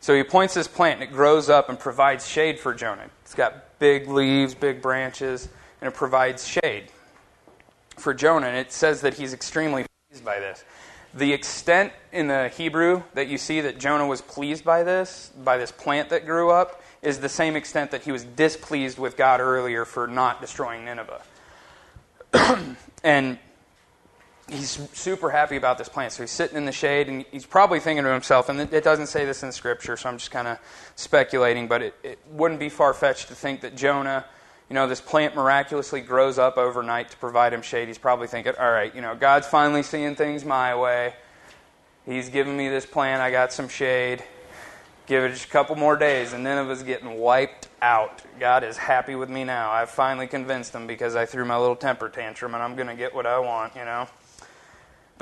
[0.00, 3.08] So he appoints this plant, and it grows up and provides shade for Jonah.
[3.22, 5.48] It's got big leaves, big branches
[5.82, 6.84] and it provides shade
[7.98, 8.46] for Jonah.
[8.46, 10.64] And it says that he's extremely pleased by this.
[11.12, 15.58] The extent in the Hebrew that you see that Jonah was pleased by this, by
[15.58, 19.40] this plant that grew up, is the same extent that he was displeased with God
[19.40, 21.22] earlier for not destroying Nineveh.
[23.04, 23.38] and
[24.52, 26.12] he's super happy about this plant.
[26.12, 29.06] So he's sitting in the shade and he's probably thinking to himself, and it doesn't
[29.06, 30.58] say this in Scripture, so I'm just kind of
[30.94, 34.24] speculating, but it, it wouldn't be far fetched to think that Jonah,
[34.68, 37.88] you know, this plant miraculously grows up overnight to provide him shade.
[37.88, 41.14] He's probably thinking, all right, you know, God's finally seeing things my way.
[42.06, 43.22] He's giving me this plant.
[43.22, 44.24] I got some shade.
[45.06, 48.22] Give it just a couple more days, and Nineveh's getting wiped out.
[48.38, 49.70] God is happy with me now.
[49.70, 52.94] I've finally convinced him because I threw my little temper tantrum, and I'm going to
[52.94, 54.06] get what I want, you know.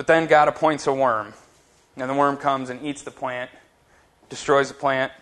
[0.01, 1.35] But then God appoints a worm.
[1.99, 3.51] And the worm comes and eats the plant,
[4.31, 5.13] destroys the plant,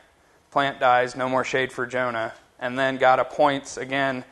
[0.52, 2.32] plant dies, no more shade for Jonah.
[2.60, 4.22] And then God appoints again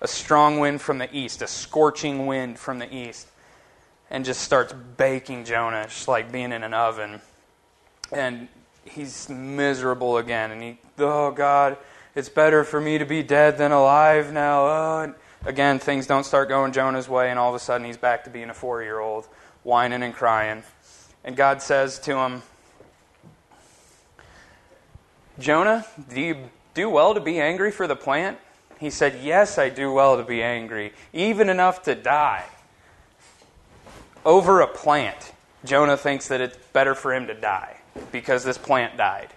[0.00, 3.26] a strong wind from the east, a scorching wind from the east,
[4.08, 7.20] and just starts baking Jonah, just like being in an oven.
[8.12, 8.46] And
[8.84, 10.52] he's miserable again.
[10.52, 11.76] And he, oh God,
[12.14, 14.60] it's better for me to be dead than alive now.
[14.60, 15.14] Oh.
[15.44, 18.30] Again, things don't start going Jonah's way, and all of a sudden he's back to
[18.30, 19.26] being a four year old
[19.68, 20.62] whining and crying.
[21.22, 22.42] And God says to him,
[25.38, 26.36] Jonah, do you
[26.72, 28.38] do well to be angry for the plant?
[28.80, 32.46] He said, Yes, I do well to be angry, even enough to die.
[34.24, 35.32] Over a plant,
[35.66, 37.76] Jonah thinks that it's better for him to die
[38.10, 39.28] because this plant died.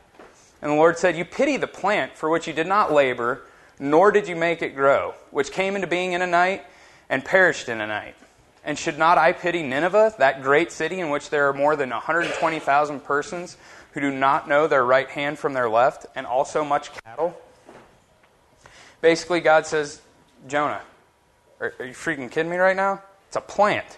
[0.62, 3.42] And the Lord said, You pity the plant for which you did not labor,
[3.80, 6.64] nor did you make it grow, which came into being in a night
[7.10, 8.16] and perished in a night.
[8.64, 11.90] And should not I pity Nineveh, that great city in which there are more than
[11.90, 13.58] 120,000 persons
[13.94, 17.36] who do not know their right hand from their left, and also much cattle?
[19.02, 20.02] Basically, God says,
[20.48, 20.82] Jonah,
[21.60, 23.02] are, are you freaking kidding me right now?
[23.28, 23.98] It's a plant.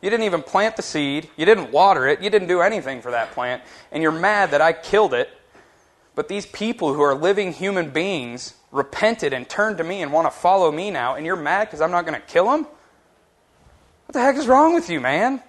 [0.00, 3.10] You didn't even plant the seed, you didn't water it, you didn't do anything for
[3.10, 5.30] that plant, and you're mad that I killed it.
[6.14, 10.26] But these people who are living human beings repented and turned to me and want
[10.26, 12.66] to follow me now, and you're mad because I'm not going to kill them?
[14.06, 15.42] What the heck is wrong with you, man?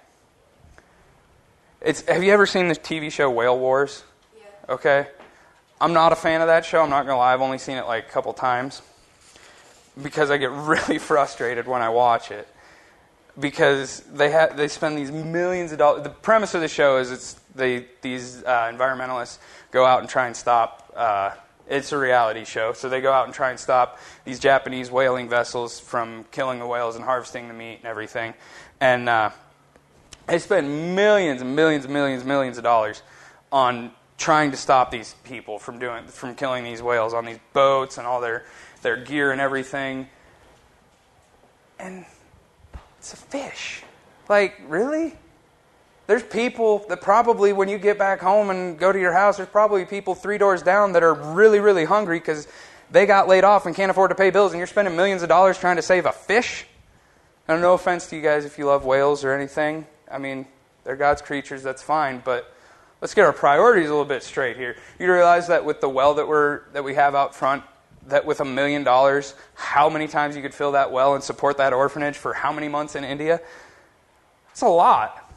[1.80, 4.02] It's, have you ever seen the TV show Whale Wars?
[4.36, 4.74] Yeah.
[4.74, 5.06] Okay.
[5.80, 6.82] I'm not a fan of that show.
[6.82, 7.32] I'm not going to lie.
[7.32, 8.82] I've only seen it like a couple times
[10.02, 12.48] because I get really frustrated when I watch it
[13.38, 16.02] because they ha- they spend these millions of dollars.
[16.02, 19.38] The premise of the show is it's they these uh, environmentalists
[19.70, 21.30] go out and try and stop uh,
[21.68, 22.72] it's a reality show.
[22.72, 26.66] So they go out and try and stop these Japanese whaling vessels from killing the
[26.66, 28.34] whales and harvesting the meat and everything.
[28.80, 29.30] And uh,
[30.26, 33.02] they spend millions and millions and millions and millions of dollars
[33.52, 37.98] on trying to stop these people from doing from killing these whales on these boats
[37.98, 38.44] and all their
[38.82, 40.08] their gear and everything.
[41.78, 42.04] And
[42.98, 43.82] it's a fish.
[44.28, 45.16] Like, really?
[46.08, 49.50] There's people that probably, when you get back home and go to your house, there's
[49.50, 52.48] probably people three doors down that are really, really hungry because
[52.90, 55.28] they got laid off and can't afford to pay bills, and you're spending millions of
[55.28, 56.64] dollars trying to save a fish.
[57.46, 59.86] And no offense to you guys if you love whales or anything.
[60.10, 60.46] I mean,
[60.82, 62.54] they're God's creatures, that's fine, but
[63.02, 64.76] let's get our priorities a little bit straight here.
[64.98, 67.64] You realize that with the well that we're that we have out front,
[68.06, 71.58] that with a million dollars, how many times you could fill that well and support
[71.58, 73.42] that orphanage for how many months in India?
[74.52, 75.27] It's a lot.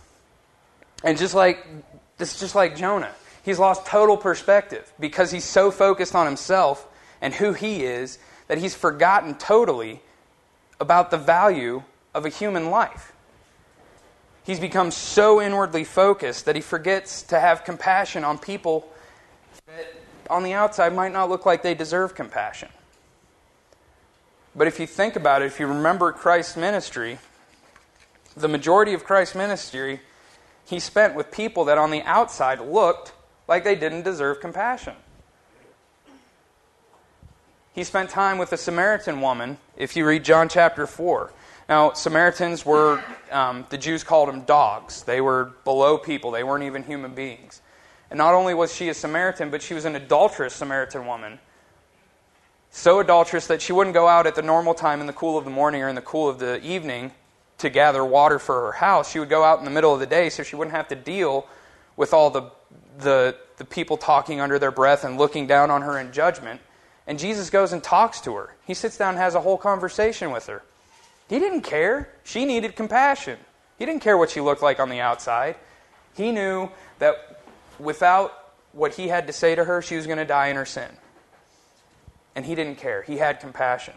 [1.03, 1.65] And just like
[2.17, 3.11] this just like Jonah.
[3.43, 6.87] He's lost total perspective because he's so focused on himself
[7.21, 10.01] and who he is that he's forgotten totally
[10.79, 11.83] about the value
[12.13, 13.13] of a human life.
[14.43, 18.87] He's become so inwardly focused that he forgets to have compassion on people
[19.67, 19.93] that
[20.29, 22.69] on the outside might not look like they deserve compassion.
[24.55, 27.19] But if you think about it, if you remember Christ's ministry,
[28.35, 30.01] the majority of Christ's ministry
[30.65, 33.13] he spent with people that on the outside looked
[33.47, 34.95] like they didn't deserve compassion.
[37.73, 41.31] He spent time with a Samaritan woman, if you read John chapter 4.
[41.69, 45.03] Now, Samaritans were, um, the Jews called them dogs.
[45.03, 47.61] They were below people, they weren't even human beings.
[48.09, 51.39] And not only was she a Samaritan, but she was an adulterous Samaritan woman.
[52.71, 55.45] So adulterous that she wouldn't go out at the normal time in the cool of
[55.45, 57.11] the morning or in the cool of the evening
[57.61, 59.11] to gather water for her house.
[59.11, 60.95] She would go out in the middle of the day so she wouldn't have to
[60.95, 61.47] deal
[61.95, 62.43] with all the,
[62.99, 66.61] the, the people talking under their breath and looking down on her in judgment.
[67.07, 68.55] And Jesus goes and talks to her.
[68.65, 70.63] He sits down and has a whole conversation with her.
[71.29, 72.09] He didn't care.
[72.23, 73.37] She needed compassion.
[73.79, 75.55] He didn't care what she looked like on the outside.
[76.15, 76.69] He knew
[76.99, 77.41] that
[77.79, 78.33] without
[78.73, 80.89] what he had to say to her, she was going to die in her sin.
[82.35, 83.01] And he didn't care.
[83.01, 83.93] He had compassion.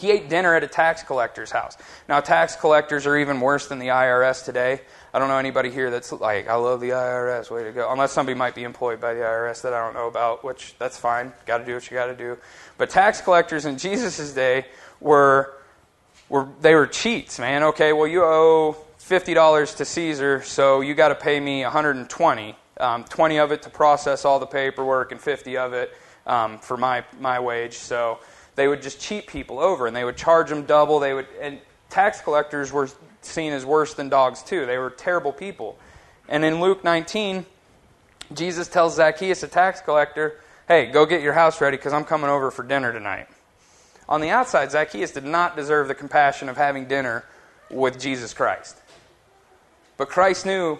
[0.00, 1.76] He ate dinner at a tax collector's house.
[2.08, 4.80] Now, tax collectors are even worse than the IRS today.
[5.12, 7.92] I don't know anybody here that's like, I love the IRS, way to go.
[7.92, 10.96] Unless somebody might be employed by the IRS that I don't know about, which that's
[10.96, 11.34] fine.
[11.44, 12.38] Got to do what you got to do.
[12.78, 14.64] But tax collectors in Jesus' day
[15.00, 15.52] were,
[16.30, 17.62] were they were cheats, man.
[17.64, 22.56] Okay, well you owe fifty dollars to Caesar, so you got to pay me 120.
[22.78, 25.94] Um, 20 of it to process all the paperwork, and 50 of it
[26.26, 27.74] um, for my my wage.
[27.74, 28.20] So
[28.60, 30.98] they would just cheat people over, and they would charge them double.
[31.00, 32.90] They would and tax collectors were
[33.22, 34.66] seen as worse than dogs, too.
[34.66, 35.78] They were terrible people.
[36.28, 37.46] And in Luke 19,
[38.34, 42.28] Jesus tells Zacchaeus, a tax collector, hey, go get your house ready because I'm coming
[42.28, 43.28] over for dinner tonight.
[44.10, 47.24] On the outside, Zacchaeus did not deserve the compassion of having dinner
[47.70, 48.76] with Jesus Christ.
[49.96, 50.78] But Christ knew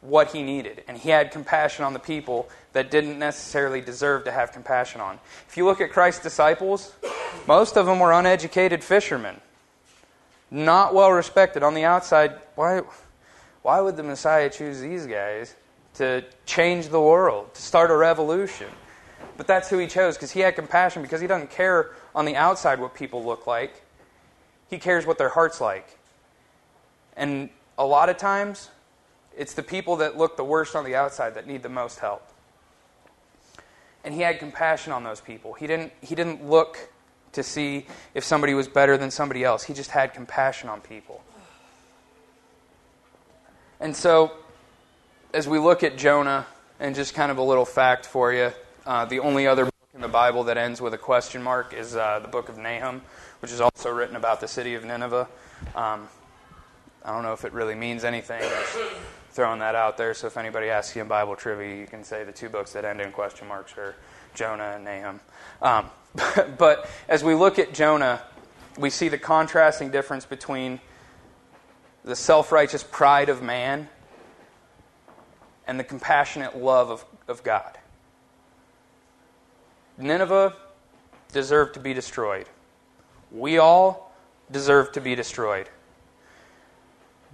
[0.00, 4.30] what he needed, and he had compassion on the people that didn't necessarily deserve to
[4.30, 5.18] have compassion on.
[5.48, 6.92] If you look at Christ's disciples,
[7.46, 9.40] most of them were uneducated fishermen
[10.50, 11.62] not well respected.
[11.62, 12.82] On the outside, why,
[13.62, 15.54] why would the Messiah choose these guys
[15.94, 18.68] to change the world, to start a revolution?
[19.36, 22.36] But that's who he chose because he had compassion, because he doesn't care on the
[22.36, 23.82] outside what people look like.
[24.68, 25.98] He cares what their heart's like.
[27.16, 28.70] And a lot of times,
[29.38, 32.22] it's the people that look the worst on the outside that need the most help.
[34.04, 35.54] And he had compassion on those people.
[35.54, 36.90] He didn't, he didn't look
[37.32, 39.62] to see if somebody was better than somebody else.
[39.64, 41.22] He just had compassion on people.
[43.80, 44.32] And so,
[45.32, 46.46] as we look at Jonah,
[46.80, 48.52] and just kind of a little fact for you,
[48.86, 51.96] uh, the only other book in the Bible that ends with a question mark is
[51.96, 53.02] uh, the book of Nahum,
[53.40, 55.28] which is also written about the city of Nineveh.
[55.74, 56.08] Um,
[57.04, 58.42] I don't know if it really means anything.
[59.38, 60.14] Throwing that out there.
[60.14, 62.84] So if anybody asks you in Bible trivia, you can say the two books that
[62.84, 63.94] end in question marks are
[64.34, 65.20] Jonah and Nahum.
[65.62, 68.20] Um, but as we look at Jonah,
[68.76, 70.80] we see the contrasting difference between
[72.04, 73.88] the self righteous pride of man
[75.68, 77.78] and the compassionate love of, of God.
[79.96, 80.56] Nineveh
[81.30, 82.48] deserved to be destroyed.
[83.30, 84.12] We all
[84.50, 85.68] deserve to be destroyed.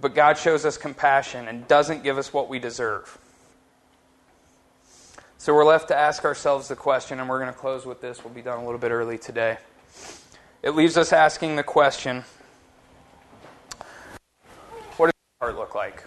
[0.05, 3.17] But God shows us compassion and doesn't give us what we deserve.
[5.39, 8.23] So we're left to ask ourselves the question, and we're going to close with this.
[8.23, 9.57] We'll be done a little bit early today.
[10.61, 12.23] It leaves us asking the question
[14.97, 16.03] what does my heart look like?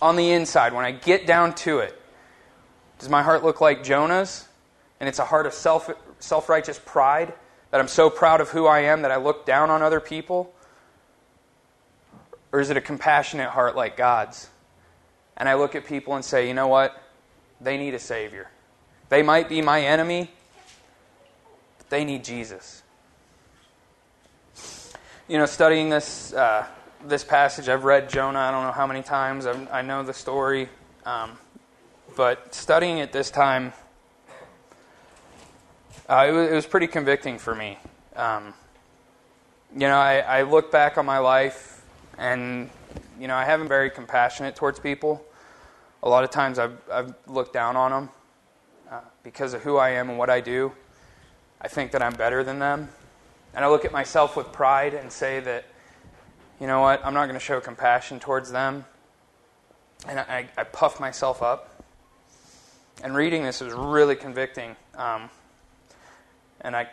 [0.00, 2.02] On the inside, when I get down to it,
[2.98, 4.48] does my heart look like Jonah's?
[4.98, 7.32] And it's a heart of self righteous pride
[7.70, 10.52] that I'm so proud of who I am that I look down on other people?
[12.52, 14.48] Or is it a compassionate heart like God's?
[15.36, 17.02] And I look at people and say, you know what?
[17.60, 18.50] They need a Savior.
[19.08, 20.30] They might be my enemy,
[21.78, 22.82] but they need Jesus.
[25.28, 26.66] You know, studying this, uh,
[27.06, 29.46] this passage, I've read Jonah I don't know how many times.
[29.46, 30.68] I've, i know the story.
[31.06, 31.38] Um,
[32.16, 33.72] but studying it this time,
[36.08, 37.78] uh, it, was, it, was, pretty convicting for me.
[38.14, 38.52] Um,
[39.72, 41.71] you know, I, I look back on my life
[42.18, 42.70] and,
[43.18, 45.24] you know, I haven't been very compassionate towards people
[46.02, 48.08] a lot of times I've, I've looked down on them
[48.90, 50.72] uh, because of who I am and what I do.
[51.60, 52.88] I think that I'm better than them.
[53.54, 55.64] And I look at myself with pride and say that,
[56.60, 58.84] you know what, I'm not going to show compassion towards them.
[60.08, 61.84] And I, I, puff myself up.
[63.04, 64.74] And reading this was really convicting.
[64.96, 65.30] Um,
[66.62, 66.88] and I,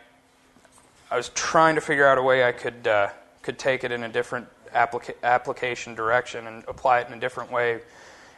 [1.10, 3.08] I was trying to figure out a way I could, uh,
[3.42, 7.50] could take it in a different applica- application direction and apply it in a different
[7.50, 7.80] way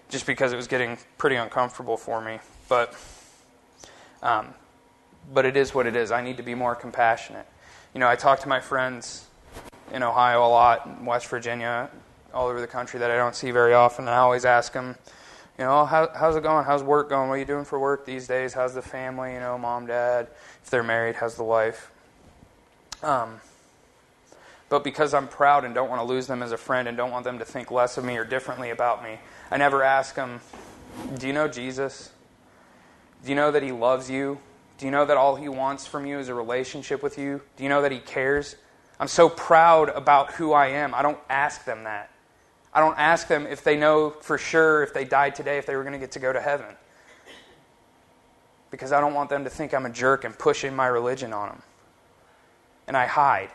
[0.09, 2.39] just because it was getting pretty uncomfortable for me.
[2.69, 2.95] But,
[4.23, 4.55] um,
[5.33, 6.11] but it is what it is.
[6.11, 7.47] I need to be more compassionate.
[7.95, 9.27] You know, I talk to my friends
[9.93, 11.91] in Ohio a lot, in West Virginia,
[12.33, 14.97] all over the country that I don't see very often, and I always ask them,
[15.59, 16.65] you know, How, how's it going?
[16.65, 17.29] How's work going?
[17.29, 18.55] What are you doing for work these days?
[18.55, 19.35] How's the family?
[19.35, 20.29] You know, mom, dad.
[20.63, 21.91] If they're married, how's the wife?
[23.03, 23.41] Um,
[24.73, 27.11] but because I'm proud and don't want to lose them as a friend and don't
[27.11, 29.19] want them to think less of me or differently about me,
[29.51, 30.41] I never ask them,
[31.19, 32.11] Do you know Jesus?
[33.23, 34.39] Do you know that He loves you?
[34.79, 37.43] Do you know that all He wants from you is a relationship with you?
[37.59, 38.57] Do you know that He cares?
[38.99, 40.95] I'm so proud about who I am.
[40.95, 42.11] I don't ask them that.
[42.73, 45.77] I don't ask them if they know for sure if they died today if they
[45.77, 46.75] were going to get to go to heaven.
[48.71, 51.51] Because I don't want them to think I'm a jerk and pushing my religion on
[51.51, 51.63] them.
[52.87, 53.51] And I hide.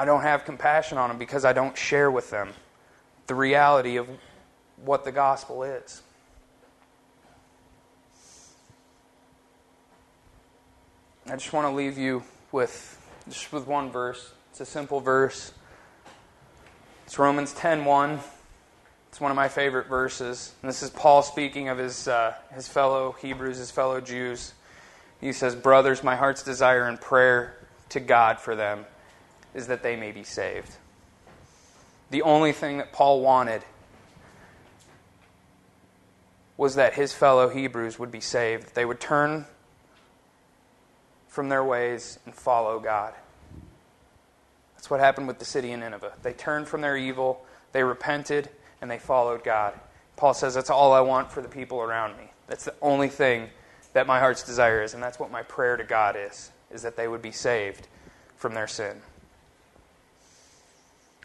[0.00, 2.54] I don't have compassion on them because I don't share with them
[3.26, 4.08] the reality of
[4.82, 6.00] what the gospel is.
[11.26, 12.98] I just want to leave you with
[13.28, 14.32] just with one verse.
[14.48, 15.52] It's a simple verse.
[17.04, 18.20] It's Romans 10:1.
[19.10, 20.54] It's one of my favorite verses.
[20.62, 24.54] And this is Paul speaking of his uh, his fellow Hebrews, his fellow Jews.
[25.20, 27.58] He says, "Brothers, my heart's desire and prayer
[27.90, 28.86] to God for them
[29.54, 30.76] is that they may be saved."
[32.10, 33.64] The only thing that Paul wanted
[36.56, 38.74] was that his fellow Hebrews would be saved.
[38.74, 39.46] They would turn
[41.26, 43.14] from their ways and follow God.
[44.74, 46.14] That's what happened with the city of Nineveh.
[46.22, 48.50] They turned from their evil, they repented,
[48.82, 49.78] and they followed God.
[50.16, 52.30] Paul says, That's all I want for the people around me.
[52.46, 53.48] That's the only thing
[53.92, 56.96] that my heart's desire is, and that's what my prayer to God is, is that
[56.96, 57.88] they would be saved
[58.36, 59.00] from their sin.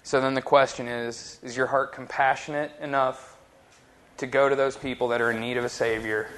[0.06, 3.38] So then the question is Is your heart compassionate enough
[4.18, 6.30] to go to those people that are in need of a Savior,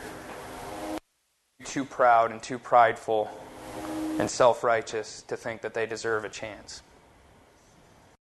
[1.65, 3.29] too proud and too prideful
[4.19, 6.81] and self righteous to think that they deserve a chance.